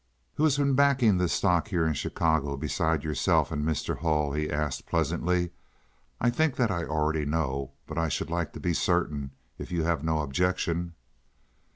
"Who 0.33 0.45
has 0.45 0.57
been 0.57 0.73
backing 0.73 1.19
this 1.19 1.31
stock 1.33 1.67
here 1.67 1.85
in 1.85 1.93
Chicago 1.93 2.57
besides 2.57 3.03
yourself 3.03 3.51
and 3.51 3.63
Mr. 3.63 3.99
Hull?" 3.99 4.31
he 4.33 4.49
asked, 4.49 4.87
pleasantly. 4.87 5.51
"I 6.19 6.31
think 6.31 6.55
that 6.55 6.71
I 6.71 6.85
already 6.85 7.23
know, 7.23 7.73
but 7.85 7.99
I 7.99 8.09
should 8.09 8.31
like 8.31 8.51
to 8.53 8.59
be 8.59 8.73
certain 8.73 9.29
if 9.59 9.71
you 9.71 9.83
have 9.83 10.03
no 10.03 10.21
objection." 10.21 10.95